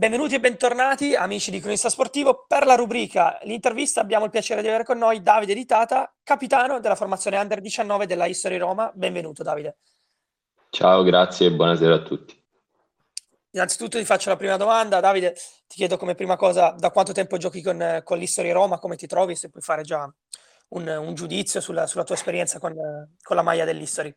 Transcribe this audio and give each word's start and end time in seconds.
Benvenuti 0.00 0.34
e 0.34 0.40
bentornati 0.40 1.14
amici 1.14 1.50
di 1.50 1.60
Cronista 1.60 1.90
Sportivo. 1.90 2.46
Per 2.48 2.64
la 2.64 2.74
rubrica 2.74 3.38
l'intervista 3.42 4.00
abbiamo 4.00 4.24
il 4.24 4.30
piacere 4.30 4.62
di 4.62 4.68
avere 4.68 4.82
con 4.82 4.96
noi 4.96 5.20
Davide 5.20 5.52
Di 5.52 5.66
Tata, 5.66 6.10
capitano 6.22 6.80
della 6.80 6.94
formazione 6.94 7.36
Under 7.36 7.60
19 7.60 8.06
della 8.06 8.24
History 8.24 8.56
Roma. 8.56 8.90
Benvenuto 8.94 9.42
Davide. 9.42 9.76
Ciao, 10.70 11.02
grazie 11.02 11.48
e 11.48 11.52
buonasera 11.52 11.96
a 11.96 11.98
tutti. 12.00 12.42
Innanzitutto 13.50 13.98
ti 13.98 14.06
faccio 14.06 14.30
la 14.30 14.36
prima 14.36 14.56
domanda. 14.56 15.00
Davide, 15.00 15.34
ti 15.66 15.76
chiedo 15.76 15.98
come 15.98 16.14
prima 16.14 16.36
cosa 16.36 16.74
da 16.78 16.90
quanto 16.90 17.12
tempo 17.12 17.36
giochi 17.36 17.60
con, 17.60 18.00
con 18.02 18.16
l'History 18.16 18.52
Roma, 18.52 18.78
come 18.78 18.96
ti 18.96 19.06
trovi, 19.06 19.36
se 19.36 19.50
puoi 19.50 19.62
fare 19.62 19.82
già 19.82 20.10
un, 20.68 20.88
un 20.88 21.14
giudizio 21.14 21.60
sulla, 21.60 21.86
sulla, 21.86 22.04
tua 22.04 22.14
esperienza 22.14 22.58
con, 22.58 22.72
con 23.22 23.36
la 23.36 23.42
maglia 23.42 23.66
dell'History. 23.66 24.16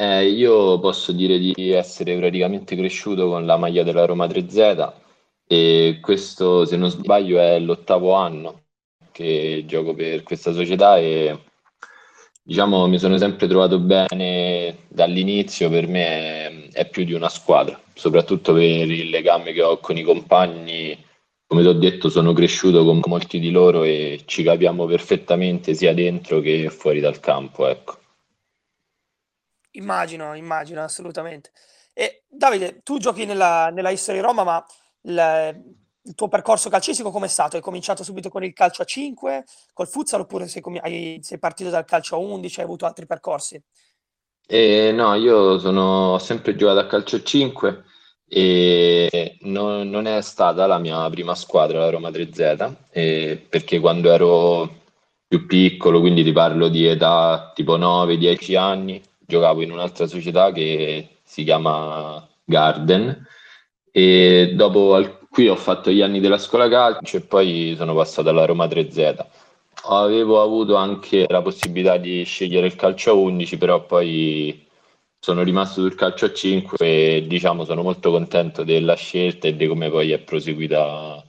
Eh, 0.00 0.28
io 0.28 0.78
posso 0.78 1.10
dire 1.10 1.40
di 1.40 1.72
essere 1.72 2.16
praticamente 2.16 2.76
cresciuto 2.76 3.26
con 3.28 3.44
la 3.44 3.56
maglia 3.56 3.82
della 3.82 4.04
Roma 4.04 4.26
3Z 4.26 4.92
e 5.44 5.98
questo, 6.00 6.64
se 6.64 6.76
non 6.76 6.88
sbaglio, 6.88 7.40
è 7.40 7.58
l'ottavo 7.58 8.12
anno 8.12 8.66
che 9.10 9.64
gioco 9.66 9.94
per 9.94 10.22
questa 10.22 10.52
società 10.52 10.98
e 10.98 11.36
diciamo 12.40 12.86
mi 12.86 13.00
sono 13.00 13.18
sempre 13.18 13.48
trovato 13.48 13.80
bene 13.80 14.84
dall'inizio, 14.86 15.68
per 15.68 15.88
me 15.88 16.06
è, 16.06 16.68
è 16.84 16.88
più 16.88 17.04
di 17.04 17.12
una 17.14 17.28
squadra, 17.28 17.80
soprattutto 17.92 18.52
per 18.52 18.62
il 18.62 19.10
legame 19.10 19.52
che 19.52 19.62
ho 19.62 19.78
con 19.78 19.96
i 19.96 20.02
compagni. 20.04 20.96
Come 21.44 21.62
ti 21.62 21.68
ho 21.68 21.72
detto, 21.72 22.08
sono 22.08 22.32
cresciuto 22.32 22.84
con 22.84 23.00
molti 23.06 23.40
di 23.40 23.50
loro 23.50 23.82
e 23.82 24.22
ci 24.26 24.44
capiamo 24.44 24.86
perfettamente 24.86 25.74
sia 25.74 25.92
dentro 25.92 26.38
che 26.40 26.70
fuori 26.70 27.00
dal 27.00 27.18
campo, 27.18 27.66
ecco. 27.66 27.96
Immagino, 29.78 30.34
immagino, 30.34 30.82
assolutamente. 30.82 31.50
E 31.94 32.24
Davide, 32.28 32.80
tu 32.82 32.98
giochi 32.98 33.24
nella, 33.24 33.70
nella 33.70 33.90
History 33.90 34.20
Roma, 34.20 34.44
ma 34.44 34.64
il, 35.02 35.64
il 36.02 36.14
tuo 36.14 36.28
percorso 36.28 36.68
calcistico 36.68 37.10
com'è 37.10 37.28
stato? 37.28 37.56
Hai 37.56 37.62
cominciato 37.62 38.04
subito 38.04 38.28
con 38.28 38.44
il 38.44 38.52
calcio 38.52 38.82
a 38.82 38.84
5, 38.84 39.44
col 39.72 39.88
futsal, 39.88 40.20
oppure 40.20 40.46
sei, 40.48 40.62
hai, 40.80 41.18
sei 41.22 41.38
partito 41.38 41.70
dal 41.70 41.84
calcio 41.84 42.16
a 42.16 42.18
11, 42.18 42.58
hai 42.58 42.66
avuto 42.66 42.86
altri 42.86 43.06
percorsi? 43.06 43.60
Eh, 44.46 44.92
no, 44.92 45.14
io 45.14 45.58
sono, 45.58 46.18
sempre 46.18 46.56
giocato 46.56 46.80
a 46.80 46.86
calcio 46.86 47.16
a 47.16 47.22
5 47.22 47.84
e 48.26 49.38
non, 49.42 49.88
non 49.88 50.06
è 50.06 50.20
stata 50.22 50.66
la 50.66 50.78
mia 50.78 51.08
prima 51.10 51.34
squadra, 51.34 51.80
la 51.80 51.90
Roma 51.90 52.10
3Z, 52.10 52.74
eh, 52.90 53.46
perché 53.48 53.78
quando 53.78 54.10
ero 54.10 54.76
più 55.26 55.46
piccolo, 55.46 56.00
quindi 56.00 56.24
ti 56.24 56.32
parlo 56.32 56.68
di 56.68 56.86
età 56.86 57.52
tipo 57.54 57.76
9-10 57.76 58.56
anni, 58.56 59.02
giocavo 59.28 59.60
in 59.60 59.70
un'altra 59.70 60.06
società 60.06 60.52
che 60.52 61.18
si 61.22 61.44
chiama 61.44 62.26
Garden 62.44 63.26
e 63.90 64.54
dopo 64.56 65.26
qui 65.28 65.48
ho 65.48 65.56
fatto 65.56 65.90
gli 65.90 66.00
anni 66.00 66.18
della 66.20 66.38
scuola 66.38 66.66
calcio 66.68 67.18
e 67.18 67.20
poi 67.20 67.74
sono 67.76 67.94
passato 67.94 68.30
alla 68.30 68.46
Roma 68.46 68.64
3Z. 68.64 69.26
Avevo 69.90 70.42
avuto 70.42 70.76
anche 70.76 71.26
la 71.28 71.42
possibilità 71.42 71.98
di 71.98 72.24
scegliere 72.24 72.66
il 72.66 72.74
calcio 72.74 73.10
a 73.10 73.14
11, 73.14 73.58
però 73.58 73.84
poi 73.84 74.66
sono 75.20 75.42
rimasto 75.42 75.82
sul 75.82 75.94
calcio 75.94 76.24
a 76.24 76.32
5 76.32 76.78
e 76.78 77.26
diciamo 77.26 77.64
sono 77.64 77.82
molto 77.82 78.10
contento 78.10 78.64
della 78.64 78.94
scelta 78.94 79.46
e 79.46 79.56
di 79.56 79.66
come 79.66 79.90
poi 79.90 80.12
è 80.12 80.18
proseguita 80.20 81.22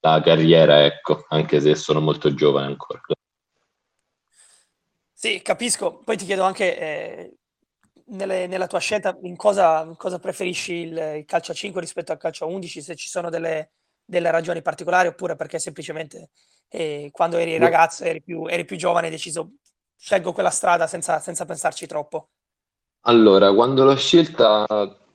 la 0.00 0.20
carriera, 0.22 0.84
ecco, 0.84 1.24
anche 1.28 1.60
se 1.60 1.74
sono 1.74 2.00
molto 2.00 2.34
giovane 2.34 2.66
ancora. 2.66 3.00
Sì, 5.22 5.42
capisco. 5.42 5.98
Poi 6.02 6.16
ti 6.16 6.24
chiedo 6.24 6.44
anche, 6.44 6.78
eh, 6.78 7.34
nelle- 8.06 8.46
nella 8.46 8.66
tua 8.66 8.78
scelta, 8.78 9.18
in 9.22 9.36
cosa, 9.36 9.82
in 9.82 9.94
cosa 9.96 10.18
preferisci 10.18 10.72
il, 10.72 11.16
il 11.18 11.24
calcio 11.26 11.52
a 11.52 11.54
5 11.54 11.78
rispetto 11.82 12.10
al 12.12 12.16
calcio 12.18 12.44
a 12.44 12.48
11, 12.48 12.80
se 12.80 12.96
ci 12.96 13.06
sono 13.06 13.28
delle, 13.28 13.72
delle 14.02 14.30
ragioni 14.30 14.62
particolari 14.62 15.08
oppure 15.08 15.36
perché 15.36 15.58
semplicemente 15.58 16.30
eh, 16.68 17.10
quando 17.12 17.36
eri 17.36 17.58
ragazzo, 17.58 18.04
eri 18.04 18.22
più, 18.22 18.46
eri 18.46 18.64
più 18.64 18.76
giovane, 18.76 19.06
hai 19.06 19.12
deciso 19.12 19.50
scelgo 19.94 20.32
quella 20.32 20.48
strada 20.48 20.86
senza, 20.86 21.18
senza 21.20 21.44
pensarci 21.44 21.86
troppo. 21.86 22.30
Allora, 23.02 23.52
quando 23.52 23.84
l'ho 23.84 23.96
scelta, 23.96 24.64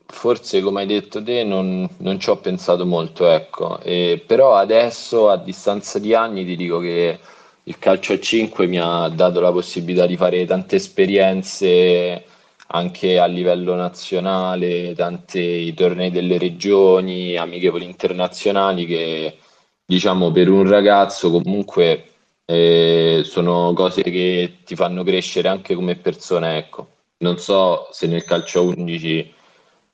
forse 0.05 0.61
come 0.61 0.81
hai 0.81 0.87
detto 0.87 1.23
te, 1.23 1.43
non, 1.43 1.87
non 1.97 2.19
ci 2.19 2.29
ho 2.29 2.37
pensato 2.37 2.85
molto, 2.85 3.27
ecco. 3.27 3.79
E, 3.79 4.23
però 4.25 4.55
adesso, 4.55 5.29
a 5.29 5.37
distanza 5.37 5.97
di 5.97 6.13
anni, 6.13 6.45
ti 6.45 6.55
dico 6.55 6.79
che 6.79 7.19
il 7.67 7.79
calcio 7.79 8.13
a 8.13 8.19
5 8.19 8.67
mi 8.67 8.79
ha 8.79 9.07
dato 9.09 9.39
la 9.39 9.51
possibilità 9.51 10.05
di 10.05 10.17
fare 10.17 10.45
tante 10.45 10.75
esperienze 10.75 12.25
anche 12.67 13.19
a 13.19 13.25
livello 13.25 13.75
nazionale, 13.75 14.93
tanti 14.95 15.73
tornei 15.73 16.11
delle 16.11 16.37
regioni, 16.37 17.37
amichevoli 17.37 17.85
internazionali 17.85 18.85
che 18.85 19.37
diciamo 19.85 20.31
per 20.31 20.49
un 20.49 20.67
ragazzo 20.67 21.29
comunque 21.31 22.09
eh, 22.45 23.21
sono 23.23 23.73
cose 23.73 24.01
che 24.03 24.57
ti 24.63 24.75
fanno 24.75 25.03
crescere 25.03 25.47
anche 25.47 25.75
come 25.75 25.95
persona, 25.95 26.57
ecco. 26.57 26.89
Non 27.17 27.37
so 27.37 27.87
se 27.91 28.07
nel 28.07 28.23
calcio 28.23 28.59
a 28.59 28.63
11 28.63 29.33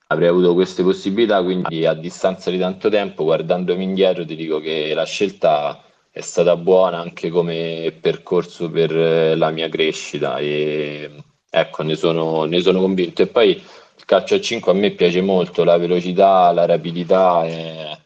avrei 0.07 0.27
avuto 0.27 0.53
queste 0.53 0.83
possibilità, 0.83 1.41
quindi 1.41 1.85
a 1.85 1.93
distanza 1.93 2.51
di 2.51 2.57
tanto 2.57 2.89
tempo, 2.89 3.23
guardandomi 3.23 3.83
indietro, 3.83 4.25
ti 4.25 4.35
dico 4.35 4.59
che 4.59 4.93
la 4.93 5.05
scelta 5.05 5.81
è 6.13 6.19
stata 6.19 6.57
buona 6.57 6.99
anche 6.99 7.29
come 7.29 7.97
percorso 7.99 8.69
per 8.69 8.95
eh, 8.95 9.35
la 9.35 9.49
mia 9.49 9.69
crescita 9.69 10.37
e 10.39 11.23
ecco, 11.49 11.83
ne 11.83 11.95
sono, 11.95 12.43
ne 12.43 12.59
sono 12.61 12.81
convinto. 12.81 13.21
E 13.21 13.27
poi 13.27 13.51
il 13.51 14.05
calcio 14.05 14.35
a 14.35 14.41
5 14.41 14.71
a 14.71 14.75
me 14.75 14.91
piace 14.91 15.21
molto, 15.21 15.63
la 15.63 15.77
velocità, 15.77 16.51
la 16.51 16.65
rapidità 16.65 17.45
è, 17.45 17.97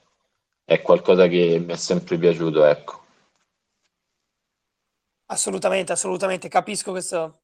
è 0.63 0.81
qualcosa 0.81 1.27
che 1.27 1.61
mi 1.65 1.73
è 1.73 1.75
sempre 1.75 2.17
piaciuto, 2.17 2.63
ecco. 2.65 3.03
Assolutamente, 5.27 5.91
assolutamente, 5.91 6.47
capisco 6.47 6.91
questo, 6.91 7.39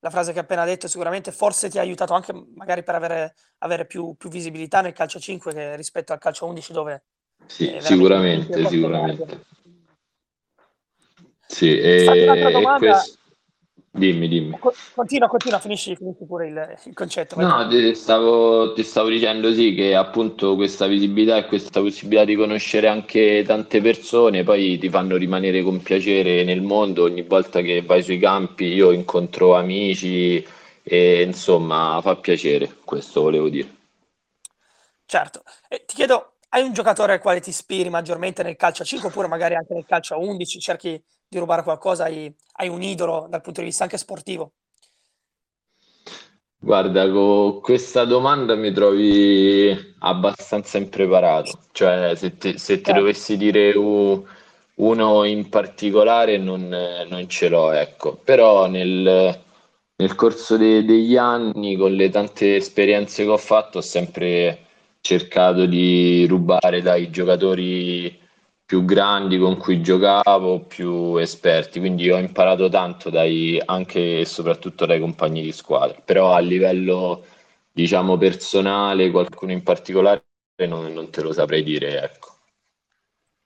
la 0.00 0.10
frase 0.10 0.32
che 0.32 0.38
hai 0.38 0.44
appena 0.44 0.66
detto, 0.66 0.86
sicuramente 0.86 1.32
forse 1.32 1.70
ti 1.70 1.78
ha 1.78 1.80
aiutato 1.80 2.12
anche 2.12 2.34
magari 2.54 2.82
per 2.82 2.94
avere, 2.94 3.34
avere 3.58 3.86
più, 3.86 4.14
più 4.18 4.28
visibilità 4.28 4.82
nel 4.82 4.92
calcio 4.92 5.16
a 5.16 5.20
5 5.22 5.54
che 5.54 5.76
rispetto 5.76 6.12
al 6.12 6.18
calcio 6.18 6.44
a 6.44 6.48
11 6.48 6.72
dove... 6.72 7.04
Sì, 7.46 7.74
sicuramente, 7.80 8.66
sicuramente. 8.66 9.46
Sì, 11.48 11.78
e, 11.78 12.04
e 12.04 12.62
questo... 12.78 13.18
Dimmi, 13.90 14.28
dimmi. 14.28 14.58
Continua, 14.94 15.28
continua, 15.28 15.58
finisci, 15.58 15.96
finisci 15.96 16.24
pure 16.24 16.46
il, 16.46 16.78
il 16.84 16.94
concetto. 16.94 17.40
No, 17.40 17.66
ti 17.68 17.94
stavo, 17.94 18.72
ti 18.74 18.84
stavo, 18.84 19.08
dicendo 19.08 19.52
sì 19.52 19.74
che 19.74 19.94
appunto 19.96 20.54
questa 20.54 20.86
visibilità 20.86 21.36
e 21.36 21.46
questa 21.46 21.80
possibilità 21.80 22.24
di 22.24 22.36
conoscere 22.36 22.86
anche 22.86 23.42
tante 23.44 23.80
persone 23.80 24.44
poi 24.44 24.78
ti 24.78 24.88
fanno 24.88 25.16
rimanere 25.16 25.62
con 25.62 25.82
piacere 25.82 26.44
nel 26.44 26.62
mondo. 26.62 27.04
Ogni 27.04 27.22
volta 27.22 27.60
che 27.60 27.82
vai 27.82 28.02
sui 28.02 28.18
campi 28.18 28.66
io 28.66 28.92
incontro 28.92 29.56
amici 29.56 30.46
e 30.82 31.22
insomma 31.22 31.98
fa 32.02 32.14
piacere, 32.16 32.76
questo 32.84 33.22
volevo 33.22 33.48
dire. 33.48 33.76
Certo, 35.06 35.42
e 35.66 35.84
ti 35.86 35.94
chiedo, 35.94 36.34
hai 36.50 36.62
un 36.62 36.72
giocatore 36.72 37.14
al 37.14 37.20
quale 37.20 37.40
ti 37.40 37.48
ispiri 37.48 37.88
maggiormente 37.88 38.42
nel 38.42 38.56
calcio 38.56 38.82
a 38.82 38.86
5 38.86 39.08
oppure 39.08 39.26
magari 39.26 39.54
anche 39.54 39.74
nel 39.74 39.86
calcio 39.86 40.14
a 40.14 40.18
11? 40.18 40.60
Cerchi 40.60 41.02
di 41.28 41.38
rubare 41.38 41.62
qualcosa, 41.62 42.04
hai, 42.04 42.34
hai 42.54 42.68
un 42.68 42.82
idolo 42.82 43.26
dal 43.28 43.42
punto 43.42 43.60
di 43.60 43.66
vista 43.66 43.84
anche 43.84 43.98
sportivo? 43.98 44.52
Guarda, 46.60 47.08
con 47.08 47.60
questa 47.60 48.04
domanda 48.04 48.56
mi 48.56 48.72
trovi 48.72 49.94
abbastanza 50.00 50.78
impreparato, 50.78 51.66
cioè 51.70 52.14
se, 52.16 52.36
te, 52.36 52.58
se 52.58 52.78
ti 52.78 52.84
certo. 52.84 53.00
dovessi 53.00 53.36
dire 53.36 53.76
uh, 53.76 54.26
uno 54.76 55.24
in 55.24 55.48
particolare 55.50 56.36
non, 56.36 56.68
non, 57.08 57.28
ce 57.28 57.48
l'ho, 57.48 57.70
ecco, 57.70 58.16
però 58.16 58.66
nel, 58.66 59.40
nel 59.96 60.14
corso 60.16 60.56
de, 60.56 60.84
degli 60.84 61.16
anni, 61.16 61.76
con 61.76 61.92
le 61.92 62.08
tante 62.10 62.56
esperienze 62.56 63.22
che 63.22 63.30
ho 63.30 63.36
fatto, 63.36 63.78
ho 63.78 63.82
sempre 63.82 64.66
cercato 65.00 65.64
di 65.64 66.26
rubare 66.26 66.82
dai 66.82 67.08
giocatori 67.10 68.26
più 68.68 68.84
grandi 68.84 69.38
con 69.38 69.56
cui 69.56 69.80
giocavo, 69.80 70.60
più 70.60 71.16
esperti, 71.16 71.78
quindi 71.78 72.10
ho 72.10 72.18
imparato 72.18 72.68
tanto 72.68 73.08
dai, 73.08 73.58
anche 73.64 74.20
e 74.20 74.24
soprattutto 74.26 74.84
dai 74.84 75.00
compagni 75.00 75.40
di 75.40 75.52
squadra, 75.52 75.98
però 76.04 76.34
a 76.34 76.38
livello 76.40 77.24
diciamo 77.72 78.18
personale, 78.18 79.10
qualcuno 79.10 79.52
in 79.52 79.62
particolare 79.62 80.22
non, 80.66 80.92
non 80.92 81.08
te 81.08 81.22
lo 81.22 81.32
saprei 81.32 81.62
dire, 81.62 82.02
ecco. 82.02 82.36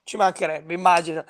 Ci 0.03 0.17
mancherebbe, 0.17 0.73
immagino. 0.73 1.23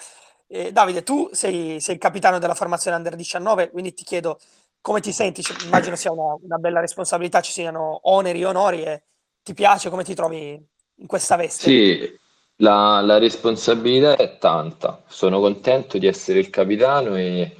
Eh, 0.47 0.71
Davide, 0.71 1.03
tu 1.03 1.29
sei, 1.31 1.79
sei, 1.79 1.93
il 1.93 2.01
capitano 2.01 2.39
della 2.39 2.55
formazione 2.55 2.97
Under 2.97 3.15
19, 3.15 3.69
quindi 3.69 3.93
ti 3.93 4.03
chiedo 4.03 4.39
come 4.81 5.01
ti 5.01 5.11
senti, 5.11 5.43
cioè, 5.43 5.65
immagino 5.65 5.95
sia 5.95 6.11
una, 6.11 6.35
una 6.41 6.57
bella 6.57 6.79
responsabilità, 6.79 7.41
ci 7.41 7.51
siano 7.51 7.99
oneri 8.09 8.41
e 8.41 8.45
onori 8.45 8.81
e 8.81 9.03
ti 9.43 9.53
piace, 9.53 9.91
come 9.91 10.03
ti 10.03 10.15
trovi 10.15 10.59
in 10.95 11.05
questa 11.05 11.35
veste? 11.35 11.65
Sì, 11.65 12.21
la, 12.63 13.01
la 13.01 13.17
responsabilità 13.19 14.15
è 14.15 14.37
tanta, 14.39 15.03
sono 15.07 15.39
contento 15.39 15.97
di 15.97 16.07
essere 16.07 16.39
il 16.39 16.49
capitano 16.49 17.15
e 17.17 17.57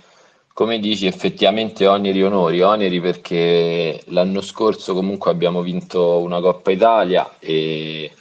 come 0.53 0.79
dici 0.79 1.05
effettivamente 1.07 1.85
oneri 1.87 2.19
e 2.19 2.23
onori, 2.23 2.61
oneri 2.61 3.01
perché 3.01 4.01
l'anno 4.07 4.41
scorso 4.41 4.93
comunque 4.93 5.29
abbiamo 5.31 5.61
vinto 5.61 6.19
una 6.19 6.39
Coppa 6.39 6.71
Italia 6.71 7.37
e 7.39 8.11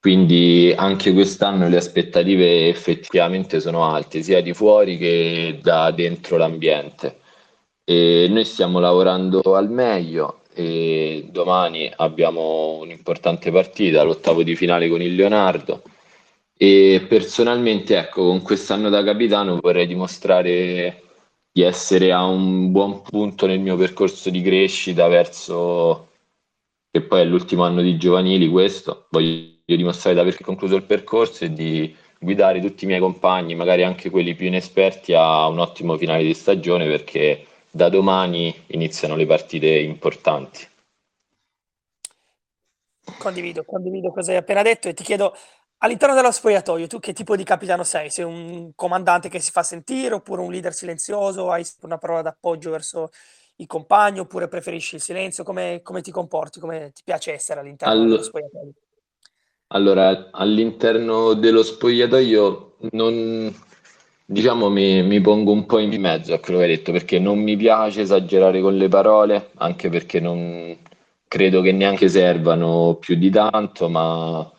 quindi 0.00 0.72
anche 0.76 1.12
quest'anno 1.12 1.68
le 1.68 1.76
aspettative 1.78 2.68
effettivamente 2.68 3.60
sono 3.60 3.84
alte, 3.92 4.22
sia 4.22 4.40
di 4.40 4.54
fuori 4.54 4.96
che 4.96 5.58
da 5.60 5.90
dentro 5.90 6.36
l'ambiente. 6.36 7.18
E 7.84 8.28
noi 8.30 8.44
stiamo 8.44 8.78
lavorando 8.78 9.40
al 9.54 9.70
meglio 9.70 10.42
e 10.58 11.28
domani 11.30 11.88
abbiamo 11.94 12.78
un'importante 12.80 13.52
partita, 13.52 14.02
l'ottavo 14.02 14.42
di 14.42 14.56
finale 14.56 14.88
con 14.88 15.00
il 15.00 15.14
Leonardo. 15.14 15.82
E 16.56 17.06
personalmente, 17.08 17.96
ecco, 17.96 18.26
con 18.26 18.42
quest'anno 18.42 18.88
da 18.88 19.04
capitano 19.04 19.58
vorrei 19.60 19.86
dimostrare 19.86 21.02
di 21.52 21.62
essere 21.62 22.12
a 22.12 22.24
un 22.24 22.72
buon 22.72 23.02
punto 23.02 23.46
nel 23.46 23.60
mio 23.60 23.76
percorso 23.76 24.30
di 24.30 24.42
crescita 24.42 25.06
verso 25.06 26.08
che 26.90 27.02
poi 27.02 27.20
è 27.20 27.24
l'ultimo 27.24 27.62
anno 27.62 27.80
di 27.80 27.96
giovanili 27.96 28.48
questo, 28.48 29.06
voglio 29.10 29.46
dimostrare 29.64 30.16
di 30.16 30.20
aver 30.20 30.40
concluso 30.40 30.74
il 30.74 30.82
percorso 30.82 31.44
e 31.44 31.52
di 31.52 31.94
guidare 32.18 32.60
tutti 32.60 32.82
i 32.82 32.88
miei 32.88 32.98
compagni, 32.98 33.54
magari 33.54 33.84
anche 33.84 34.10
quelli 34.10 34.34
più 34.34 34.46
inesperti, 34.48 35.14
a 35.14 35.46
un 35.46 35.60
ottimo 35.60 35.96
finale 35.96 36.24
di 36.24 36.34
stagione 36.34 36.88
perché 36.88 37.46
da 37.78 37.88
domani 37.88 38.64
iniziano 38.68 39.14
le 39.14 39.24
partite 39.24 39.68
importanti. 39.68 40.66
Condivido, 43.16 43.64
condivido 43.64 44.10
cosa 44.10 44.32
hai 44.32 44.38
appena 44.38 44.62
detto 44.62 44.88
e 44.88 44.94
ti 44.94 45.04
chiedo 45.04 45.32
all'interno 45.78 46.16
dello 46.16 46.32
spogliatoio 46.32 46.88
tu 46.88 46.98
che 46.98 47.12
tipo 47.12 47.36
di 47.36 47.44
capitano 47.44 47.84
sei? 47.84 48.10
Sei 48.10 48.24
un 48.24 48.72
comandante 48.74 49.28
che 49.28 49.38
si 49.38 49.52
fa 49.52 49.62
sentire 49.62 50.14
oppure 50.14 50.42
un 50.42 50.50
leader 50.50 50.74
silenzioso? 50.74 51.52
Hai 51.52 51.64
una 51.82 51.98
parola 51.98 52.22
d'appoggio 52.22 52.72
verso 52.72 53.10
i 53.58 53.66
compagni 53.66 54.18
oppure 54.18 54.48
preferisci 54.48 54.96
il 54.96 55.00
silenzio? 55.00 55.44
Come, 55.44 55.80
come 55.82 56.00
ti 56.00 56.10
comporti? 56.10 56.58
Come 56.58 56.90
ti 56.92 57.02
piace 57.04 57.32
essere 57.32 57.60
all'interno 57.60 57.94
All... 57.94 58.08
dello 58.08 58.22
spogliatoio? 58.22 58.72
Allora, 59.68 60.30
all'interno 60.32 61.34
dello 61.34 61.62
spogliatoio 61.62 62.76
non, 62.90 63.54
diciamo, 64.30 64.68
mi, 64.68 65.02
mi, 65.02 65.20
pongo 65.20 65.52
un 65.52 65.64
po' 65.66 65.78
in 65.78 65.98
mezzo 66.00 66.34
a 66.34 66.38
quello 66.38 66.58
che 66.58 66.64
hai 66.66 66.76
detto 66.76 66.92
perché 66.92 67.18
non 67.18 67.38
mi 67.38 67.56
piace 67.56 68.02
esagerare 68.02 68.60
con 68.60 68.76
le 68.76 68.88
parole, 68.88 69.50
anche 69.56 69.88
perché 69.88 70.20
non 70.20 70.76
credo 71.26 71.60
che 71.62 71.72
neanche 71.72 72.08
servano 72.08 72.96
più 73.00 73.16
di 73.16 73.30
tanto, 73.30 73.88
ma 73.88 74.50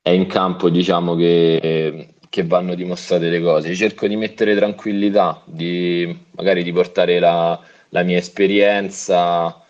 è 0.00 0.10
in 0.10 0.26
campo, 0.26 0.70
diciamo, 0.70 1.14
che, 1.14 2.14
che 2.28 2.44
vanno 2.44 2.74
dimostrate 2.74 3.28
le 3.28 3.42
cose. 3.42 3.74
Cerco 3.74 4.06
di 4.06 4.16
mettere 4.16 4.56
tranquillità, 4.56 5.42
di 5.46 6.16
magari 6.32 6.62
di 6.62 6.72
portare 6.72 7.18
la, 7.18 7.60
la 7.90 8.02
mia 8.02 8.18
esperienza 8.18 9.62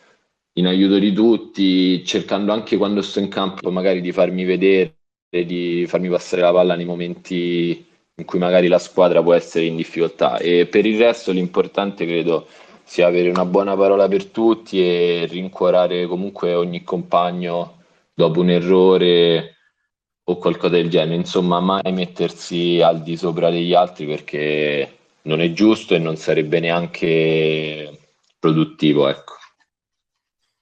in 0.55 0.67
aiuto 0.67 0.99
di 0.99 1.13
tutti, 1.13 2.05
cercando 2.05 2.53
anche 2.53 2.77
quando 2.77 3.03
sto 3.03 3.19
in 3.21 3.29
campo 3.29 3.71
magari 3.71 4.01
di 4.01 4.13
farmi 4.13 4.45
vedere, 4.45 4.95
di 5.31 5.85
farmi 5.89 6.09
passare 6.09 6.43
la 6.43 6.53
palla 6.53 6.77
nei 6.77 6.85
momenti 6.85 7.91
in 8.23 8.25
cui 8.25 8.39
magari 8.39 8.69
la 8.69 8.79
squadra 8.79 9.23
può 9.23 9.35
essere 9.35 9.67
in 9.67 9.77
difficoltà. 9.77 10.39
E 10.39 10.67
per 10.67 10.87
il 10.87 10.99
resto 10.99 11.33
l'importante 11.33 12.07
credo 12.07 12.47
sia 12.85 13.07
avere 13.07 13.29
una 13.29 13.45
buona 13.45 13.77
parola 13.77 14.09
per 14.09 14.27
tutti 14.27 14.81
e 14.81 15.27
rincuorare 15.27 16.07
comunque 16.07 16.55
ogni 16.55 16.83
compagno 16.83 17.83
dopo 18.15 18.41
un 18.41 18.51
errore 18.51 19.57
o 20.25 20.37
qualcosa 20.37 20.77
del 20.77 20.89
genere. 20.89 21.17
Insomma, 21.17 21.61
mai 21.61 21.93
mettersi 21.93 22.81
al 22.81 23.03
di 23.03 23.17
sopra 23.17 23.51
degli 23.51 23.75
altri 23.75 24.07
perché 24.07 24.99
non 25.23 25.41
è 25.41 25.53
giusto 25.53 25.95
e 25.95 25.99
non 25.99 26.17
sarebbe 26.17 26.61
neanche 26.61 27.99
produttivo, 28.39 29.09
ecco. 29.09 29.35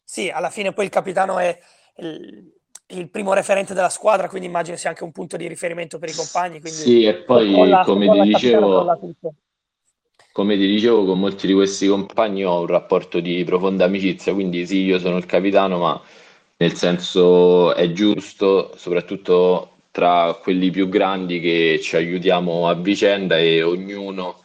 Sì, 0.03 0.29
alla 0.29 0.51
fine 0.51 0.73
poi 0.73 0.87
il 0.87 0.91
capitano 0.91 1.39
è 1.39 1.57
il, 1.99 2.60
il 2.91 3.09
primo 3.09 3.33
referente 3.33 3.75
della 3.75 3.89
squadra, 3.89 4.29
quindi 4.29 4.47
immagino 4.47 4.77
sia 4.77 4.91
anche 4.91 5.05
un 5.05 5.13
punto 5.13 5.37
di 5.37 5.47
riferimento 5.47 5.99
per 5.99 6.09
i 6.09 6.15
compagni. 6.15 6.61
Sì, 6.65 7.05
e 7.05 7.15
poi 7.15 7.69
la, 7.69 7.83
come 7.85 8.09
ti 8.11 8.21
dicevo, 8.21 8.99
come 10.33 10.57
ti 10.57 10.67
dicevo, 10.67 11.05
con 11.05 11.19
molti 11.19 11.47
di 11.47 11.53
questi 11.53 11.87
compagni 11.87 12.45
ho 12.45 12.61
un 12.61 12.67
rapporto 12.67 13.21
di 13.21 13.43
profonda 13.45 13.85
amicizia, 13.85 14.33
quindi 14.33 14.67
sì, 14.67 14.83
io 14.85 14.99
sono 14.99 15.17
il 15.17 15.27
capitano, 15.27 15.79
ma 15.79 16.01
nel 16.57 16.75
senso 16.75 17.75
è 17.75 17.91
giusto, 17.93 18.73
soprattutto 18.77 19.71
tra 19.91 20.39
quelli 20.41 20.71
più 20.71 20.89
grandi, 20.89 21.41
che 21.41 21.81
ci 21.83 21.97
aiutiamo 21.97 22.69
a 22.69 22.75
vicenda 22.75 23.39
e 23.39 23.63
ognuno 23.63 24.37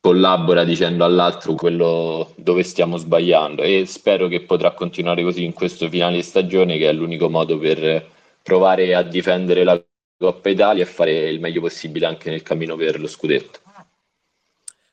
collabora 0.00 0.64
dicendo 0.64 1.04
all'altro 1.04 1.54
quello 1.54 2.32
dove 2.36 2.62
stiamo 2.62 2.96
sbagliando 2.96 3.62
e 3.62 3.84
spero 3.86 4.28
che 4.28 4.42
potrà 4.42 4.72
continuare 4.72 5.22
così 5.22 5.44
in 5.44 5.52
questo 5.52 5.88
finale 5.88 6.16
di 6.16 6.22
stagione 6.22 6.78
che 6.78 6.88
è 6.88 6.92
l'unico 6.92 7.28
modo 7.28 7.58
per 7.58 8.06
provare 8.42 8.94
a 8.94 9.02
difendere 9.02 9.64
la 9.64 9.82
Coppa 10.16 10.48
Italia 10.48 10.82
e 10.82 10.86
fare 10.86 11.28
il 11.28 11.38
meglio 11.38 11.60
possibile 11.60 12.06
anche 12.06 12.30
nel 12.30 12.42
cammino 12.42 12.74
per 12.74 12.98
lo 12.98 13.06
scudetto. 13.06 13.60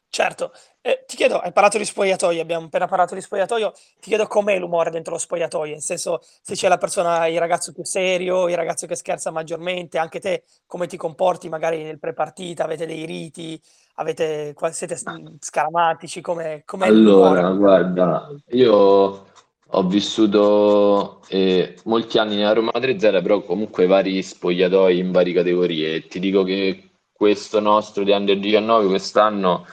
Certo, 0.07 0.53
eh, 0.79 1.03
ti 1.05 1.17
chiedo, 1.17 1.39
hai 1.39 1.51
parlato 1.51 1.77
di 1.77 1.83
spogliatoio, 1.83 2.41
abbiamo 2.41 2.67
appena 2.67 2.87
parlato 2.87 3.15
di 3.15 3.21
spogliatoio, 3.21 3.73
ti 3.99 4.07
chiedo 4.07 4.27
com'è 4.27 4.57
l'umore 4.57 4.89
dentro 4.89 5.13
lo 5.13 5.19
spogliatoio, 5.19 5.73
nel 5.73 5.81
senso 5.81 6.21
se 6.21 6.53
c'è 6.53 6.69
la 6.69 6.77
persona, 6.77 7.27
il 7.27 7.37
ragazzo 7.37 7.73
più 7.73 7.83
serio, 7.83 8.47
il 8.47 8.55
ragazzo 8.55 8.87
che 8.87 8.95
scherza 8.95 9.31
maggiormente, 9.31 9.97
anche 9.97 10.21
te 10.21 10.43
come 10.67 10.87
ti 10.87 10.95
comporti 10.95 11.49
magari 11.49 11.83
nel 11.83 11.99
pre-partita, 11.99 12.63
avete 12.63 12.85
dei 12.85 13.05
riti, 13.05 13.59
avete, 13.95 14.55
siete 14.71 14.97
scaramatici, 15.39 16.21
come 16.21 16.63
Allora, 16.79 17.49
guarda, 17.51 18.29
io 18.49 19.25
ho 19.67 19.83
vissuto 19.87 21.21
eh, 21.27 21.75
molti 21.85 22.17
anni 22.17 22.35
nella 22.35 22.53
Roma 22.53 22.71
3-0, 22.73 23.21
però 23.21 23.41
comunque 23.41 23.87
vari 23.87 24.21
spogliatoi 24.21 24.99
in 24.99 25.11
varie 25.11 25.33
categorie 25.33 25.95
e 25.95 26.07
ti 26.07 26.19
dico 26.19 26.43
che 26.43 26.91
questo 27.11 27.59
nostro 27.59 28.03
di 28.03 28.11
Under 28.11 28.37
19 28.37 28.87
quest'anno 28.87 29.65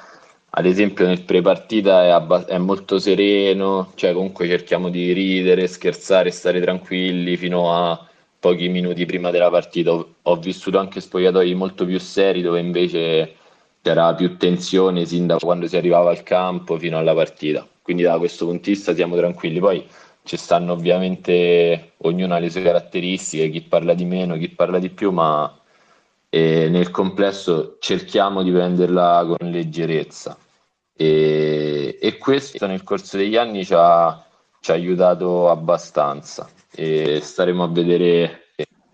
ad 0.55 0.67
esempio 0.67 1.07
nel 1.07 1.23
pre-partita 1.23 2.05
è, 2.05 2.09
abba- 2.09 2.45
è, 2.45 2.59
molto 2.59 2.99
sereno, 2.99 3.93
cioè 3.95 4.13
comunque 4.13 4.47
cerchiamo 4.47 4.91
di 4.91 5.13
ridere, 5.13 5.67
scherzare, 5.67 6.31
stare 6.31 6.61
tranquilli 6.61 7.39
fino 7.39 7.73
a 7.73 8.07
pochi 8.39 8.69
minuti 8.69 9.07
prima 9.07 9.31
della 9.31 9.49
partita. 9.49 9.93
Ho, 9.93 10.15
ho 10.21 10.37
vissuto 10.37 10.79
anche 10.79 11.01
spogliatoi 11.01 11.55
molto 11.55 11.87
più 11.87 11.99
seri 11.99 12.43
dove 12.43 12.61
invece 12.61 13.37
c'era 13.83 14.15
più 14.15 14.37
tensione 14.37 15.05
sin 15.05 15.27
da 15.27 15.37
quando 15.39 15.67
si 15.67 15.77
arrivava 15.77 16.11
al 16.11 16.23
campo 16.23 16.79
fino 16.79 16.99
alla 16.99 17.15
partita. 17.15 17.67
Quindi 17.83 18.05
da 18.05 18.17
questo 18.19 18.47
punto 18.47 18.63
di 18.65 18.75
vista 18.75 18.95
siamo 18.95 19.17
tranquilli. 19.17 19.59
Poi 19.59 19.87
ci 20.23 20.37
stanno 20.37 20.73
ovviamente, 20.73 21.93
ognuno 21.99 22.35
ha 22.35 22.39
le 22.39 22.51
sue 22.51 22.63
caratteristiche, 22.63 23.51
chi 23.51 23.63
parla 23.63 23.95
di 23.95 24.05
meno, 24.05 24.37
chi 24.37 24.49
parla 24.49 24.79
di 24.79 24.91
più, 24.91 25.11
ma 25.11 25.53
e 26.35 26.71
nel 26.71 26.91
complesso 26.91 27.77
cerchiamo 27.79 28.43
di 28.43 28.51
prenderla 28.51 29.23
con 29.27 29.51
leggerezza 29.51 30.35
e, 30.97 31.99
e 32.01 32.17
questo 32.17 32.67
nel 32.67 32.83
corso 32.85 33.19
degli 33.19 33.37
anni 33.37 33.67
ci 33.67 33.75
ha, 33.77 34.25
ci 34.61 34.71
ha, 34.71 34.75
aiutato 34.75 35.51
abbastanza 35.51 36.49
e 36.75 37.21
staremo 37.21 37.65
a 37.65 37.69
vedere 37.69 38.47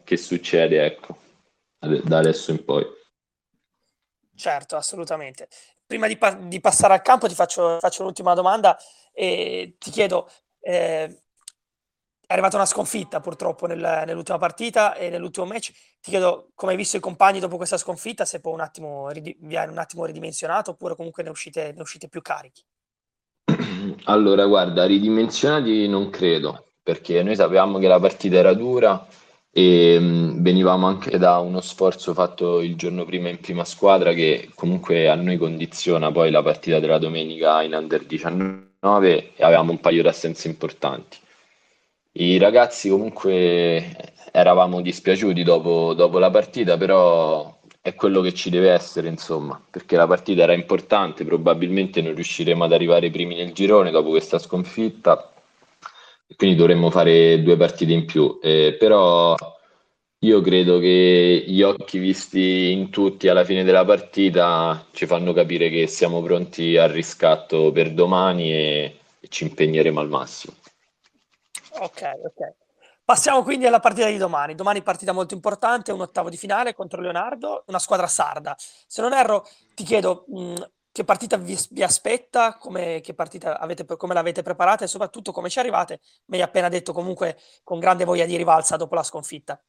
che 0.03 0.17
succede 0.17 0.85
ecco, 0.85 1.17
da 1.79 2.19
adesso 2.19 2.51
in 2.51 2.65
poi. 2.65 2.85
Certo, 4.39 4.77
assolutamente. 4.77 5.49
Prima 5.85 6.07
di, 6.07 6.17
pa- 6.17 6.35
di 6.35 6.61
passare 6.61 6.95
al 6.95 7.03
campo 7.03 7.27
ti 7.27 7.35
faccio, 7.35 7.79
faccio 7.81 8.05
l'ultima 8.05 8.35
domanda 8.35 8.79
e 9.13 9.75
ti 9.79 9.91
chiedo, 9.91 10.31
eh, 10.61 11.23
è 12.25 12.33
arrivata 12.33 12.57
una 12.57 12.67
sconfitta 12.67 13.19
purtroppo 13.19 13.67
nel, 13.67 14.05
nell'ultima 14.07 14.39
partita 14.39 14.95
e 14.95 15.11
nell'ultimo 15.11 15.45
match. 15.45 15.73
Ti 16.01 16.11
chiedo 16.11 16.51
come 16.55 16.73
hai 16.73 16.79
visto 16.79 16.97
i 16.97 17.01
compagni 17.01 17.41
dopo 17.41 17.57
questa 17.57 17.77
sconfitta, 17.79 18.25
se 18.25 18.41
poi 18.41 18.53
un 18.53 18.61
attimo, 18.61 19.11
vi 19.13 19.57
hai 19.57 19.67
un 19.67 19.79
attimo 19.79 20.05
ridimensionato 20.05 20.71
oppure 20.71 20.95
comunque 20.95 21.25
ne 21.25 21.31
uscite, 21.31 21.73
ne 21.75 21.81
uscite 21.83 22.09
più 22.09 22.23
carichi. 22.23 22.63
Allora, 24.05 24.47
guarda, 24.47 24.87
ridimensionati 24.87 25.89
non 25.89 26.11
credo, 26.11 26.75
perché 26.83 27.25
noi 27.25 27.35
sapevamo 27.35 27.79
che 27.79 27.89
la 27.89 27.99
partita 27.99 28.37
era 28.37 28.55
dura 28.55 29.05
e 29.59 29.99
mh, 29.99 30.41
venivamo 30.41 30.87
anche 30.87 31.19
da 31.19 31.39
uno 31.39 31.61
sforzo 31.61 32.15
fatto 32.15 32.61
il 32.61 32.77
giorno 32.77 33.05
prima 33.05 33.29
in 33.29 33.41
prima 33.41 33.65
squadra 33.65 34.13
che 34.13 34.51
comunque 34.55 35.09
a 35.09 35.17
noi 35.17 35.37
condiziona 35.37 36.13
poi 36.13 36.31
la 36.31 36.45
partita 36.45 36.79
della 36.79 36.99
domenica 36.99 37.63
in 37.63 37.75
Under 37.75 38.05
19 38.05 39.33
e 39.35 39.43
avevamo 39.43 39.73
un 39.73 39.81
paio 39.81 40.03
di 40.03 40.09
assenze 40.09 40.47
importanti. 40.47 41.19
I 42.13 42.39
ragazzi 42.39 42.89
comunque 42.89 44.13
eravamo 44.31 44.81
dispiaciuti 44.81 45.43
dopo, 45.43 45.93
dopo 45.93 46.21
la 46.21 46.31
partita, 46.31 46.77
però 46.77 47.59
è 47.81 47.95
quello 47.97 48.21
che 48.21 48.35
ci 48.35 48.51
deve 48.51 48.71
essere, 48.71 49.09
insomma, 49.09 49.61
perché 49.69 49.97
la 49.97 50.07
partita 50.07 50.43
era 50.43 50.53
importante, 50.53 51.25
probabilmente 51.25 52.01
non 52.01 52.15
riusciremo 52.15 52.63
ad 52.65 52.73
arrivare 52.73 53.11
primi 53.11 53.35
nel 53.35 53.53
girone 53.53 53.91
dopo 53.91 54.11
questa 54.11 54.39
sconfitta, 54.39 55.33
quindi 56.37 56.57
dovremmo 56.57 56.91
fare 56.91 57.43
due 57.43 57.57
partite 57.57 57.93
in 57.93 58.05
più. 58.05 58.39
Eh, 58.43 58.77
però 58.79 59.35
io 60.21 60.41
credo 60.41 60.79
che 60.79 61.45
gli 61.47 61.63
occhi 61.63 61.99
visti 61.99 62.73
in 62.73 62.91
tutti 62.91 63.29
alla 63.29 63.45
fine 63.45 63.63
della 63.63 63.85
partita 63.85 64.87
ci 64.93 65.07
fanno 65.07 65.33
capire 65.33 65.71
che 65.71 65.87
siamo 65.87 66.21
pronti 66.23 66.77
al 66.77 66.89
riscatto 66.89 67.71
per 67.71 67.93
domani 67.93 68.53
e, 68.53 68.99
e 69.21 69.29
ci 69.29 69.45
impegneremo 69.45 70.01
al 70.01 70.09
massimo. 70.09 70.55
Ok, 71.81 72.03
ok. 72.25 72.55
Passiamo 73.05 73.43
quindi 73.43 73.65
alla 73.67 73.81
partita 73.81 74.09
di 74.09 74.19
domani. 74.19 74.55
Domani 74.55 74.83
partita 74.83 75.13
molto 75.13 75.33
importante, 75.33 75.93
un 75.93 76.01
ottavo 76.01 76.29
di 76.29 76.37
finale 76.37 76.75
contro 76.75 77.01
Leonardo, 77.01 77.65
una 77.69 77.79
squadra 77.79 78.07
sarda. 78.07 78.55
Se 78.59 79.01
non 79.01 79.15
erro, 79.15 79.47
ti 79.75 79.85
chiedo 79.85 80.25
mh, 80.29 80.55
che 80.99 81.05
partita 81.05 81.37
vi, 81.37 81.57
vi 81.71 81.85
aspetta, 81.85 82.57
come, 82.59 83.01
partita 83.15 83.61
avete, 83.61 83.87
come 83.87 84.15
l'avete 84.15 84.43
preparata 84.43 84.85
e 84.85 84.89
soprattutto 84.89 85.31
come 85.31 85.49
ci 85.49 85.61
arrivate. 85.61 86.01
Mi 86.27 86.39
hai 86.39 86.43
appena 86.43 86.69
detto 86.69 86.93
comunque 86.93 87.37
con 87.63 87.79
grande 87.79 88.05
voglia 88.05 88.27
di 88.27 88.37
rivalsa 88.37 88.77
dopo 88.77 88.97
la 88.97 89.05
sconfitta. 89.05 89.63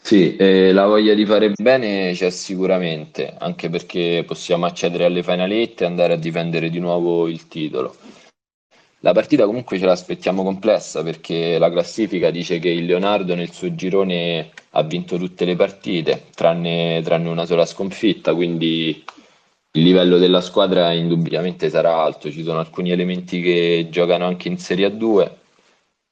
Sì, 0.00 0.36
eh, 0.36 0.70
la 0.70 0.86
voglia 0.86 1.14
di 1.14 1.26
fare 1.26 1.50
bene 1.60 2.12
c'è 2.12 2.30
sicuramente, 2.30 3.34
anche 3.36 3.68
perché 3.68 4.22
possiamo 4.24 4.64
accedere 4.64 5.06
alle 5.06 5.24
finalette 5.24 5.82
e 5.82 5.86
andare 5.88 6.12
a 6.12 6.16
difendere 6.16 6.70
di 6.70 6.78
nuovo 6.78 7.26
il 7.26 7.48
titolo. 7.48 7.96
La 9.00 9.12
partita 9.12 9.44
comunque 9.44 9.76
ce 9.80 9.86
l'aspettiamo 9.86 10.44
complessa 10.44 11.02
perché 11.02 11.58
la 11.58 11.70
classifica 11.70 12.30
dice 12.30 12.60
che 12.60 12.68
il 12.68 12.84
Leonardo 12.84 13.34
nel 13.34 13.50
suo 13.50 13.74
girone 13.74 14.50
ha 14.70 14.82
vinto 14.84 15.16
tutte 15.18 15.44
le 15.44 15.56
partite, 15.56 16.26
tranne, 16.32 17.00
tranne 17.02 17.28
una 17.28 17.44
sola 17.44 17.66
sconfitta, 17.66 18.34
quindi 18.34 19.04
il 19.78 19.84
livello 19.84 20.18
della 20.18 20.40
squadra 20.40 20.92
indubbiamente 20.92 21.70
sarà 21.70 22.02
alto. 22.02 22.30
Ci 22.30 22.42
sono 22.42 22.58
alcuni 22.58 22.90
elementi 22.90 23.40
che 23.40 23.86
giocano 23.90 24.26
anche 24.26 24.48
in 24.48 24.58
Serie 24.58 24.88
A2, 24.88 25.30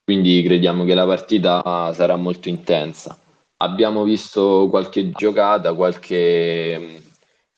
quindi 0.04 0.40
crediamo 0.42 0.84
che 0.84 0.94
la 0.94 1.04
partita 1.04 1.92
sarà 1.92 2.16
molto 2.16 2.48
intensa. 2.48 3.18
Abbiamo 3.58 4.04
visto 4.04 4.68
qualche 4.70 5.10
giocata, 5.10 5.74
qualche, 5.74 7.02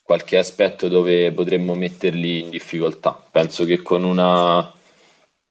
qualche 0.01 0.37
aspetto 0.37 0.87
dove 0.87 1.31
potremmo 1.31 1.75
metterli 1.75 2.41
in 2.41 2.49
difficoltà. 2.49 3.11
Penso 3.31 3.65
che 3.65 3.81
con 3.81 4.03
una 4.03 4.73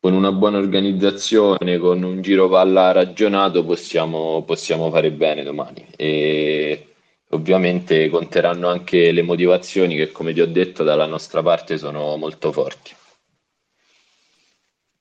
con 0.00 0.14
una 0.14 0.30
buona 0.30 0.58
organizzazione, 0.58 1.76
con 1.78 2.02
un 2.04 2.22
giro 2.22 2.48
palla 2.48 2.92
ragionato, 2.92 3.64
possiamo, 3.64 4.42
possiamo 4.44 4.90
fare 4.90 5.10
bene 5.10 5.42
domani. 5.42 5.84
E 5.96 6.87
ovviamente 7.30 8.08
conteranno 8.08 8.68
anche 8.68 9.12
le 9.12 9.22
motivazioni 9.22 9.96
che, 9.96 10.10
come 10.10 10.32
ti 10.32 10.40
ho 10.40 10.46
detto, 10.46 10.84
dalla 10.84 11.06
nostra 11.06 11.42
parte 11.42 11.78
sono 11.78 12.16
molto 12.16 12.52
forti. 12.52 12.94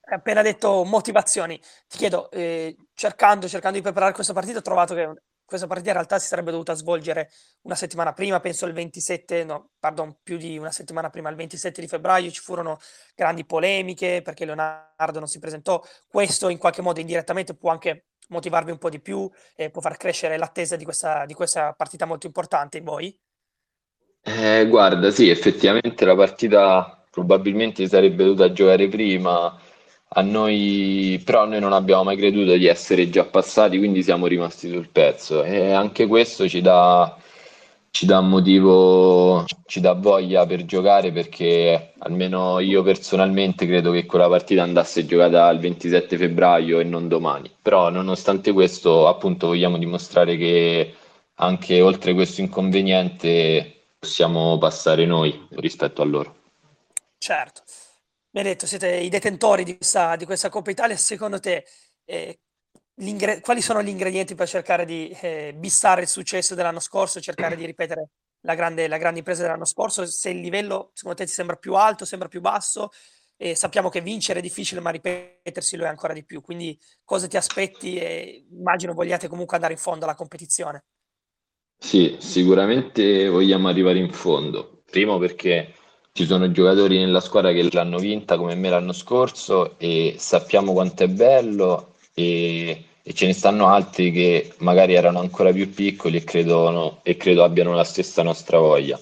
Hai 0.09 0.15
appena 0.15 0.41
detto 0.41 0.83
motivazioni, 0.85 1.59
ti 1.87 1.97
chiedo, 1.97 2.31
eh, 2.31 2.75
cercando, 2.93 3.47
cercando 3.47 3.77
di 3.77 3.83
preparare 3.83 4.13
questa 4.13 4.33
partita, 4.33 4.59
ho 4.59 4.61
trovato 4.61 4.95
che 4.95 5.13
questa 5.47 5.67
partita 5.67 5.89
in 5.89 5.95
realtà 5.95 6.19
si 6.19 6.27
sarebbe 6.27 6.51
dovuta 6.51 6.73
svolgere 6.73 7.29
una 7.61 7.75
settimana 7.75 8.11
prima, 8.11 8.41
penso 8.41 8.65
il 8.65 8.73
27, 8.73 9.45
no, 9.45 9.71
pardon, 9.79 10.17
più 10.21 10.35
di 10.35 10.57
una 10.57 10.71
settimana 10.71 11.09
prima, 11.09 11.29
il 11.29 11.37
27 11.37 11.79
di 11.79 11.87
febbraio 11.87 12.29
ci 12.31 12.41
furono 12.41 12.79
grandi 13.15 13.45
polemiche 13.45 14.21
perché 14.21 14.43
Leonardo 14.43 15.19
non 15.19 15.27
si 15.27 15.39
presentò. 15.39 15.81
Questo 16.05 16.49
in 16.49 16.57
qualche 16.57 16.81
modo 16.81 16.99
indirettamente 16.99 17.55
può 17.55 17.71
anche 17.71 18.07
motivarvi 18.27 18.71
un 18.71 18.77
po' 18.77 18.89
di 18.89 18.99
più 18.99 19.29
e 19.55 19.69
può 19.69 19.81
far 19.81 19.97
crescere 19.97 20.37
l'attesa 20.37 20.75
di 20.75 20.83
questa, 20.83 21.25
di 21.25 21.33
questa 21.33 21.73
partita 21.73 22.05
molto 22.05 22.25
importante 22.27 22.77
in 22.77 22.83
voi? 22.83 23.17
Eh, 24.23 24.67
guarda, 24.67 25.09
sì, 25.11 25.29
effettivamente 25.29 26.03
la 26.03 26.15
partita 26.15 27.05
probabilmente 27.09 27.83
si 27.83 27.89
sarebbe 27.89 28.25
dovuta 28.25 28.51
giocare 28.51 28.87
prima 28.89 29.57
a 30.09 30.21
noi, 30.21 31.21
però 31.25 31.45
noi 31.45 31.59
non 31.59 31.73
abbiamo 31.73 32.03
mai 32.03 32.17
creduto 32.17 32.55
di 32.55 32.67
essere 32.67 33.09
già 33.09 33.25
passati, 33.25 33.77
quindi 33.77 34.03
siamo 34.03 34.27
rimasti 34.27 34.69
sul 34.69 34.89
pezzo 34.89 35.43
e 35.43 35.71
anche 35.71 36.07
questo 36.07 36.47
ci 36.47 36.61
dà, 36.61 37.17
ci 37.91 38.05
dà 38.05 38.21
motivo, 38.21 39.45
ci 39.65 39.79
dà 39.79 39.93
voglia 39.93 40.45
per 40.45 40.65
giocare 40.65 41.11
perché 41.11 41.93
almeno 41.99 42.59
io 42.59 42.83
personalmente 42.83 43.65
credo 43.65 43.91
che 43.91 44.05
quella 44.05 44.29
partita 44.29 44.63
andasse 44.63 45.05
giocata 45.05 45.49
il 45.49 45.59
27 45.59 46.17
febbraio 46.17 46.79
e 46.79 46.83
non 46.83 47.07
domani. 47.07 47.51
Però 47.61 47.89
nonostante 47.89 48.51
questo, 48.51 49.07
appunto, 49.07 49.47
vogliamo 49.47 49.77
dimostrare 49.77 50.37
che 50.37 50.95
anche 51.35 51.81
oltre 51.81 52.13
questo 52.13 52.41
inconveniente 52.41 53.89
possiamo 53.99 54.57
passare 54.57 55.05
noi 55.05 55.47
rispetto 55.51 56.01
a 56.01 56.05
loro. 56.05 56.35
Certo 57.17 57.63
mi 58.37 58.43
hai 58.43 58.49
detto, 58.49 58.67
siete 58.67 58.97
i 58.97 59.09
detentori 59.09 59.63
di 59.63 59.75
questa, 59.75 60.15
di 60.15 60.25
questa 60.25 60.49
Coppa 60.49 60.69
Italia, 60.69 60.95
secondo 60.95 61.39
te 61.39 61.65
eh, 62.05 62.39
quali 63.41 63.61
sono 63.61 63.83
gli 63.83 63.89
ingredienti 63.89 64.33
per 64.33 64.47
cercare 64.47 64.83
di 64.83 65.15
eh, 65.21 65.53
bissare 65.55 66.01
il 66.01 66.07
successo 66.07 66.55
dell'anno 66.55 66.79
scorso, 66.79 67.21
cercare 67.21 67.55
di 67.55 67.65
ripetere 67.65 68.09
la 68.41 68.55
grande, 68.55 68.87
la 68.87 68.97
grande 68.97 69.19
impresa 69.19 69.43
dell'anno 69.43 69.65
scorso? 69.65 70.05
Se 70.05 70.29
il 70.31 70.39
livello 70.39 70.89
secondo 70.93 71.17
te 71.17 71.25
ti 71.25 71.31
sembra 71.31 71.57
più 71.57 71.75
alto, 71.75 72.05
sembra 72.05 72.27
più 72.27 72.41
basso? 72.41 72.89
E 73.35 73.53
sappiamo 73.53 73.89
che 73.89 74.01
vincere 74.01 74.39
è 74.39 74.41
difficile, 74.41 74.81
ma 74.81 74.89
ripetersi 74.89 75.77
lo 75.77 75.85
è 75.85 75.87
ancora 75.87 76.13
di 76.13 76.25
più. 76.25 76.41
Quindi 76.41 76.75
cosa 77.03 77.27
ti 77.27 77.37
aspetti? 77.37 77.97
E 77.97 78.47
immagino 78.49 78.93
vogliate 78.93 79.27
comunque 79.27 79.55
andare 79.55 79.73
in 79.73 79.79
fondo 79.79 80.05
alla 80.05 80.15
competizione. 80.15 80.85
Sì, 81.77 82.17
sicuramente 82.19 83.29
vogliamo 83.29 83.67
arrivare 83.67 83.99
in 83.99 84.11
fondo. 84.11 84.81
Primo 84.89 85.19
perché 85.19 85.75
ci 86.13 86.25
sono 86.25 86.51
giocatori 86.51 86.97
nella 86.97 87.19
squadra 87.19 87.51
che 87.51 87.69
l'hanno 87.71 87.99
vinta 87.99 88.37
come 88.37 88.55
me 88.55 88.69
l'anno 88.69 88.91
scorso 88.91 89.77
e 89.77 90.15
sappiamo 90.17 90.73
quanto 90.73 91.03
è 91.03 91.07
bello 91.07 91.93
e, 92.19 92.83
e 93.03 93.13
ce 93.13 93.27
ne 93.27 93.33
stanno 93.33 93.67
altri 93.67 94.11
che 94.11 94.53
magari 94.57 94.95
erano 94.95 95.19
ancora 95.19 95.51
più 95.51 95.69
piccoli 95.69 96.17
e, 96.17 96.23
credono, 96.23 96.99
e 97.03 97.15
credo 97.15 97.43
abbiano 97.43 97.75
la 97.75 97.83
stessa 97.83 98.23
nostra 98.23 98.57
voglia. 98.57 98.99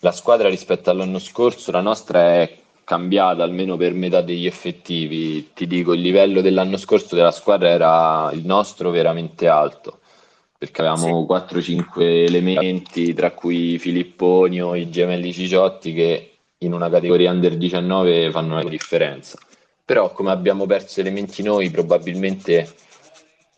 La 0.00 0.10
squadra 0.10 0.48
rispetto 0.48 0.90
all'anno 0.90 1.20
scorso, 1.20 1.70
la 1.70 1.80
nostra 1.80 2.34
è 2.34 2.56
cambiata 2.82 3.44
almeno 3.44 3.76
per 3.76 3.94
metà 3.94 4.22
degli 4.22 4.46
effettivi. 4.46 5.52
Ti 5.54 5.66
dico, 5.68 5.92
il 5.92 6.00
livello 6.00 6.40
dell'anno 6.40 6.76
scorso 6.76 7.14
della 7.14 7.30
squadra 7.30 7.68
era 7.68 8.30
il 8.32 8.44
nostro 8.44 8.90
veramente 8.90 9.46
alto 9.46 10.00
perché 10.58 10.82
avevamo 10.82 11.24
sì. 11.24 11.72
4-5 11.76 12.00
elementi, 12.00 13.14
tra 13.14 13.30
cui 13.30 13.78
Filipponi 13.78 14.60
o 14.60 14.74
i 14.74 14.90
gemelli 14.90 15.32
Ciciotti, 15.32 15.94
che 15.94 16.38
in 16.58 16.72
una 16.72 16.90
categoria 16.90 17.30
under 17.30 17.56
19 17.56 18.32
fanno 18.32 18.54
una 18.58 18.68
differenza. 18.68 19.38
Però 19.88 20.12
come 20.12 20.30
abbiamo 20.30 20.66
perso 20.66 21.00
elementi 21.00 21.42
noi, 21.42 21.70
probabilmente 21.70 22.74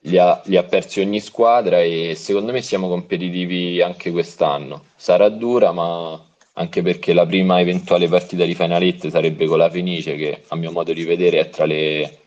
li 0.02 0.16
ha, 0.16 0.40
li 0.44 0.56
ha 0.56 0.62
persi 0.62 1.00
ogni 1.00 1.18
squadra 1.18 1.80
e 1.80 2.14
secondo 2.14 2.52
me 2.52 2.62
siamo 2.62 2.86
competitivi 2.86 3.82
anche 3.82 4.12
quest'anno. 4.12 4.84
Sarà 4.94 5.28
dura, 5.28 5.72
ma 5.72 6.24
anche 6.52 6.82
perché 6.82 7.14
la 7.14 7.26
prima 7.26 7.58
eventuale 7.58 8.06
partita 8.06 8.44
di 8.44 8.54
finalette 8.54 9.10
sarebbe 9.10 9.46
con 9.46 9.58
la 9.58 9.68
Fenice, 9.68 10.14
che 10.14 10.44
a 10.46 10.54
mio 10.54 10.70
modo 10.70 10.92
di 10.92 11.02
vedere 11.02 11.40
è 11.40 11.48
tra 11.50 11.64
le, 11.64 12.20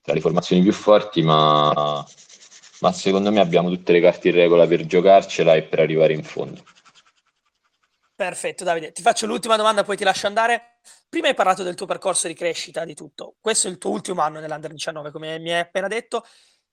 tra 0.00 0.14
le 0.14 0.20
formazioni 0.22 0.62
più 0.62 0.72
forti, 0.72 1.20
ma, 1.20 2.02
ma 2.80 2.92
secondo 2.92 3.30
me 3.30 3.40
abbiamo 3.40 3.68
tutte 3.68 3.92
le 3.92 4.00
carte 4.00 4.28
in 4.28 4.36
regola 4.36 4.66
per 4.66 4.86
giocarcela 4.86 5.54
e 5.54 5.64
per 5.64 5.80
arrivare 5.80 6.14
in 6.14 6.22
fondo. 6.22 6.64
Perfetto, 8.14 8.64
Davide. 8.64 8.90
Ti 8.90 9.02
faccio 9.02 9.26
l'ultima 9.26 9.56
domanda, 9.56 9.84
poi 9.84 9.98
ti 9.98 10.04
lascio 10.04 10.26
andare. 10.26 10.71
Prima 11.08 11.28
hai 11.28 11.34
parlato 11.34 11.62
del 11.62 11.74
tuo 11.74 11.86
percorso 11.86 12.26
di 12.26 12.34
crescita, 12.34 12.84
di 12.84 12.94
tutto. 12.94 13.36
Questo 13.40 13.68
è 13.68 13.70
il 13.70 13.78
tuo 13.78 13.90
ultimo 13.90 14.22
anno 14.22 14.40
nell'Under 14.40 14.72
19, 14.72 15.10
come 15.10 15.38
mi 15.38 15.52
hai 15.52 15.60
appena 15.60 15.88
detto. 15.88 16.24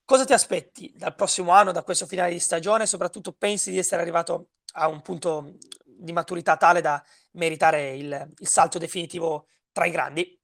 Cosa 0.03 0.25
ti 0.25 0.33
aspetti 0.33 0.91
dal 0.95 1.13
prossimo 1.13 1.51
anno, 1.51 1.71
da 1.71 1.83
questo 1.83 2.07
finale 2.07 2.31
di 2.31 2.39
stagione? 2.39 2.85
Soprattutto 2.85 3.33
pensi 3.33 3.69
di 3.69 3.77
essere 3.77 4.01
arrivato 4.01 4.49
a 4.73 4.87
un 4.87 5.01
punto 5.01 5.53
di 5.83 6.11
maturità 6.13 6.57
tale 6.57 6.81
da 6.81 7.03
meritare 7.31 7.95
il, 7.95 8.31
il 8.37 8.47
salto 8.47 8.79
definitivo 8.79 9.47
tra 9.71 9.85
i 9.85 9.91
grandi? 9.91 10.39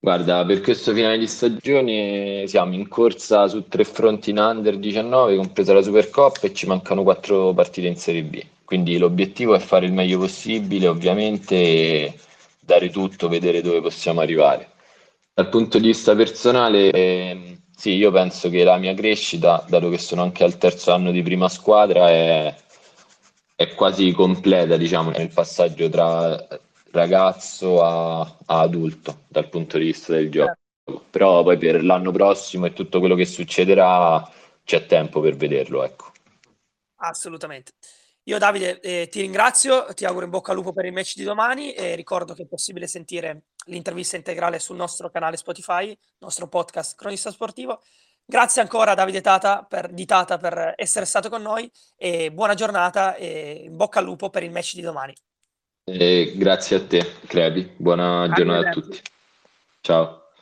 Guarda, 0.00 0.44
per 0.44 0.60
questo 0.60 0.92
finale 0.92 1.18
di 1.18 1.26
stagione 1.26 2.46
siamo 2.46 2.74
in 2.74 2.86
corsa 2.86 3.48
su 3.48 3.66
tre 3.66 3.82
fronti 3.82 4.30
in 4.30 4.38
Under 4.38 4.78
19, 4.78 5.34
compresa 5.34 5.74
la 5.74 5.82
Supercoppa, 5.82 6.42
e 6.42 6.54
ci 6.54 6.66
mancano 6.66 7.02
quattro 7.02 7.52
partite 7.52 7.88
in 7.88 7.96
Serie 7.96 8.22
B. 8.22 8.46
Quindi 8.68 8.98
l'obiettivo 8.98 9.54
è 9.54 9.60
fare 9.60 9.86
il 9.86 9.94
meglio 9.94 10.18
possibile, 10.18 10.88
ovviamente, 10.88 12.14
dare 12.60 12.90
tutto, 12.90 13.26
vedere 13.26 13.62
dove 13.62 13.80
possiamo 13.80 14.20
arrivare. 14.20 14.72
Dal 15.32 15.48
punto 15.48 15.78
di 15.78 15.86
vista 15.86 16.14
personale, 16.14 16.90
eh, 16.90 17.60
sì, 17.74 17.92
io 17.92 18.10
penso 18.10 18.50
che 18.50 18.64
la 18.64 18.76
mia 18.76 18.92
crescita, 18.92 19.64
dato 19.66 19.88
che 19.88 19.96
sono 19.96 20.20
anche 20.20 20.44
al 20.44 20.58
terzo 20.58 20.92
anno 20.92 21.12
di 21.12 21.22
prima 21.22 21.48
squadra, 21.48 22.10
è, 22.10 22.54
è 23.54 23.72
quasi 23.72 24.12
completa, 24.12 24.76
diciamo, 24.76 25.12
nel 25.12 25.32
passaggio 25.32 25.88
tra 25.88 26.46
ragazzo 26.90 27.82
a, 27.82 28.20
a, 28.20 28.60
adulto 28.60 29.20
dal 29.28 29.48
punto 29.48 29.78
di 29.78 29.84
vista 29.84 30.12
del 30.12 30.30
gioco. 30.30 30.58
Però 31.08 31.42
poi 31.42 31.56
per 31.56 31.82
l'anno 31.82 32.12
prossimo 32.12 32.66
e 32.66 32.74
tutto 32.74 32.98
quello 32.98 33.14
che 33.14 33.24
succederà 33.24 34.30
c'è 34.62 34.84
tempo 34.84 35.20
per 35.20 35.36
vederlo, 35.36 35.84
ecco. 35.84 36.12
Assolutamente. 36.96 37.72
Io 38.28 38.36
Davide 38.36 38.78
eh, 38.80 39.08
ti 39.10 39.22
ringrazio, 39.22 39.86
ti 39.94 40.04
auguro 40.04 40.26
in 40.26 40.30
bocca 40.30 40.50
al 40.50 40.58
lupo 40.58 40.74
per 40.74 40.84
il 40.84 40.92
match 40.92 41.14
di 41.16 41.24
domani 41.24 41.72
e 41.72 41.94
ricordo 41.94 42.34
che 42.34 42.42
è 42.42 42.46
possibile 42.46 42.86
sentire 42.86 43.44
l'intervista 43.64 44.16
integrale 44.16 44.58
sul 44.58 44.76
nostro 44.76 45.08
canale 45.08 45.38
Spotify, 45.38 45.96
nostro 46.18 46.46
podcast 46.46 46.94
Cronista 46.94 47.30
Sportivo. 47.30 47.80
Grazie 48.26 48.60
ancora 48.60 48.92
Davide 48.92 49.22
Tata 49.22 49.64
per, 49.66 49.90
di 49.90 50.04
Tata 50.04 50.36
per 50.36 50.74
essere 50.76 51.06
stato 51.06 51.30
con 51.30 51.40
noi 51.40 51.70
e 51.96 52.30
buona 52.30 52.52
giornata 52.52 53.14
e 53.14 53.62
in 53.64 53.76
bocca 53.76 54.00
al 54.00 54.04
lupo 54.04 54.28
per 54.28 54.42
il 54.42 54.50
match 54.50 54.74
di 54.74 54.82
domani. 54.82 55.14
Eh, 55.84 56.34
grazie 56.36 56.76
a 56.76 56.84
te, 56.84 57.14
Crepi. 57.26 57.72
Buona 57.78 58.30
giornata 58.30 58.68
a 58.68 58.72
tutti. 58.72 59.00
Ciao. 59.80 60.17